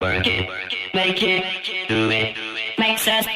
Work 0.00 0.28
it, 0.28 0.48
make 0.94 1.20
it, 1.24 1.44
do 1.88 2.08
it, 2.08 2.36
make 2.78 2.98
sense. 2.98 3.26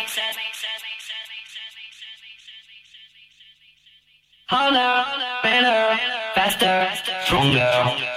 Harder, 4.47 5.43
better, 5.43 5.99
faster, 6.37 6.89
stronger. 7.25 8.12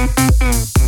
Mm-mm-mm. 0.00 0.79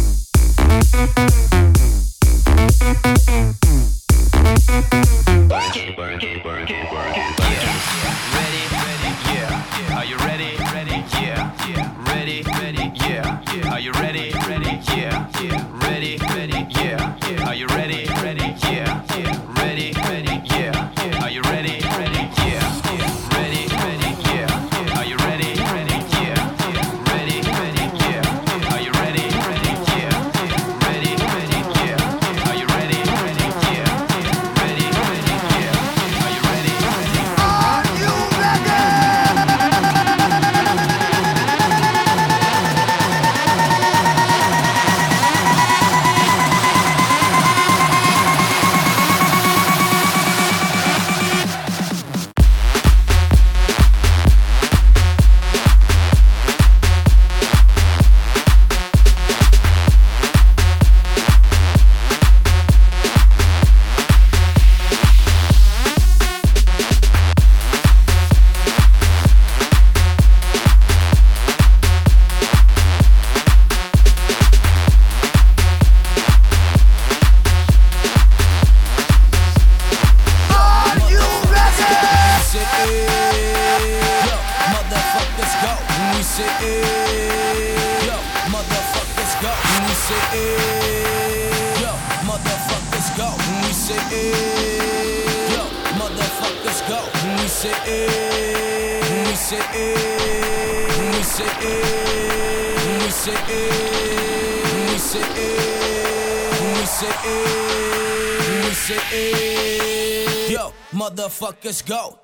yo, 110.53 110.73
motherfuckers 110.93 111.83
go. 111.83 112.19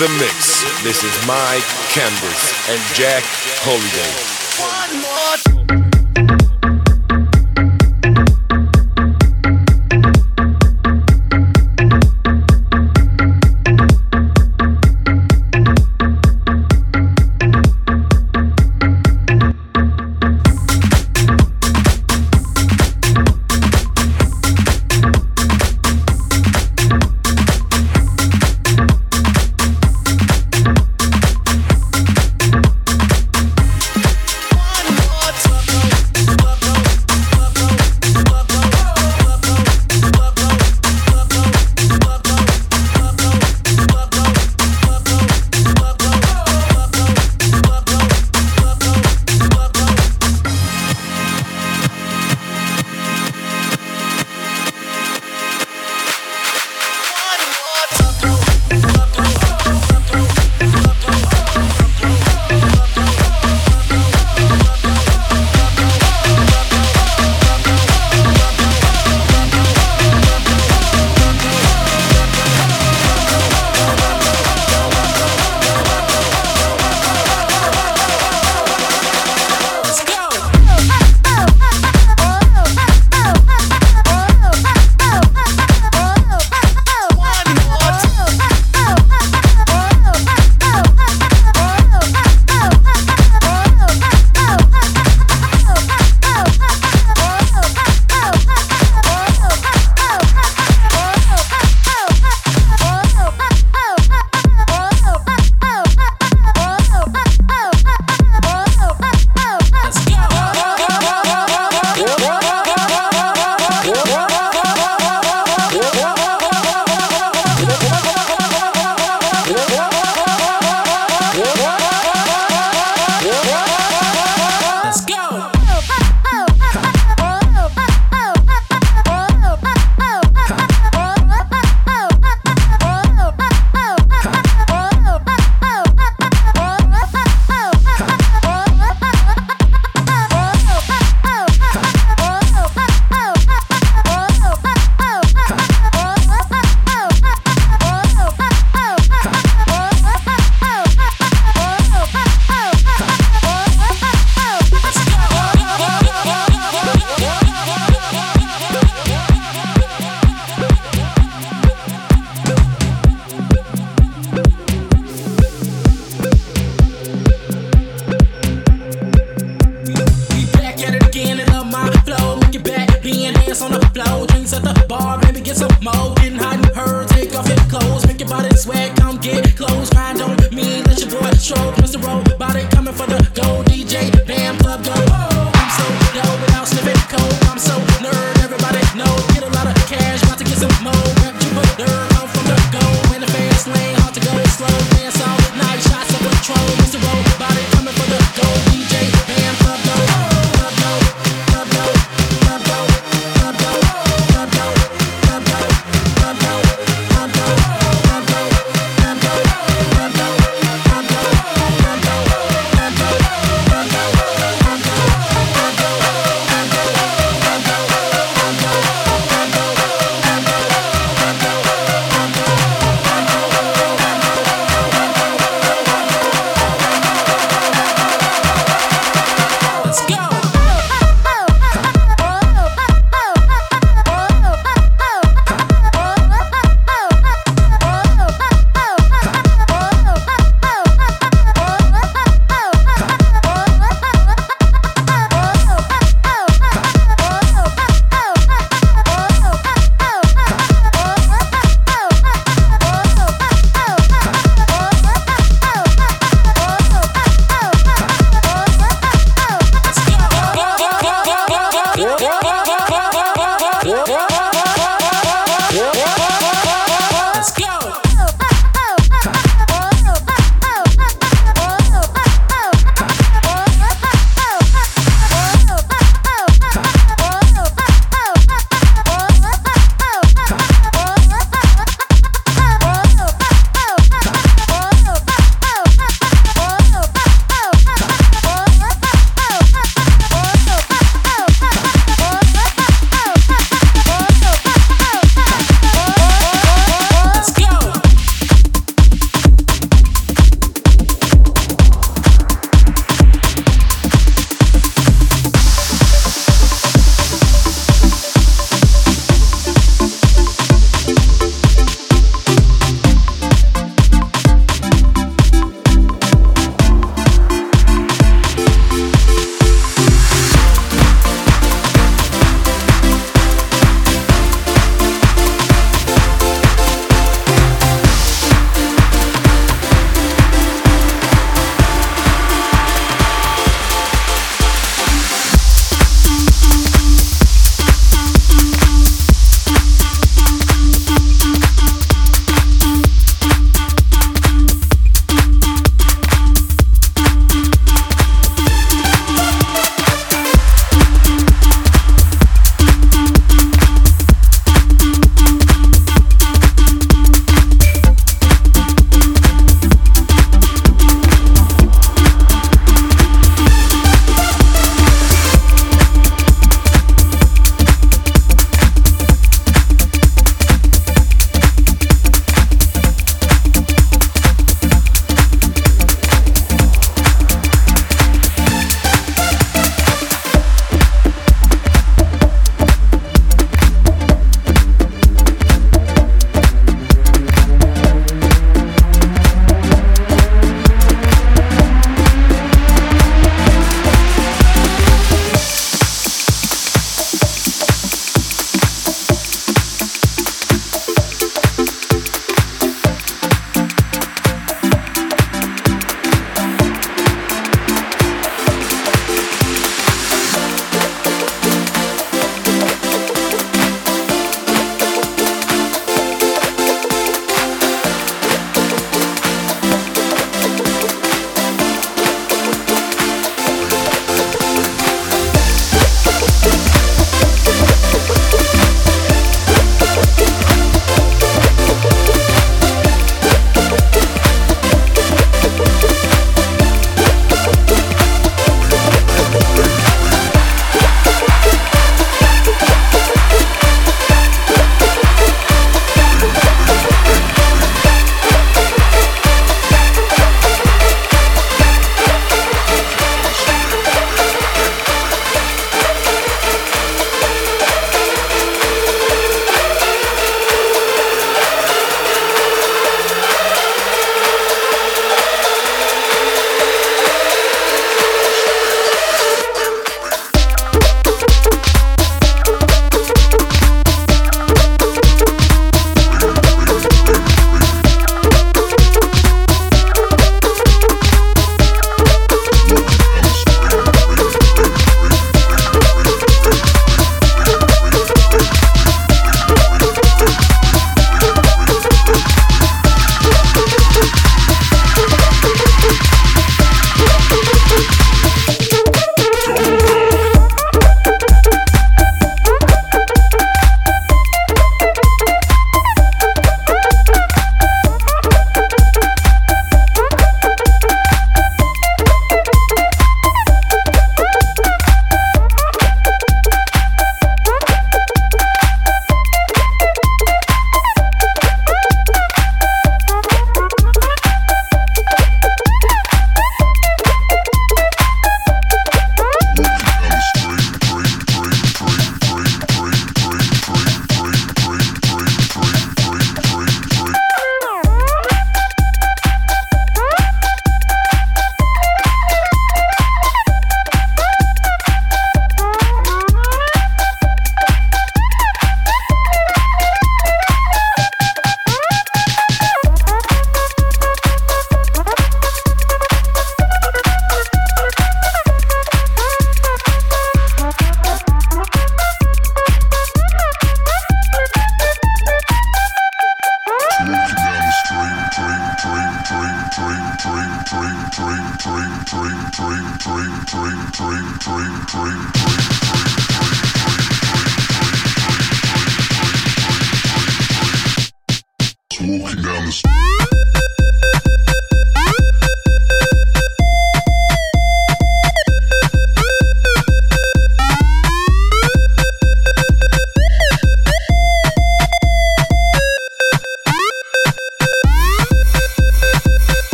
The 0.00 0.08
mix. 0.18 0.64
This 0.82 1.04
is 1.04 1.26
Mike 1.26 1.62
Candys 1.92 2.54
and 2.70 2.80
Jack 2.94 3.22
Holiday. 3.60 4.08
One 5.76 5.82
more. 5.82 5.89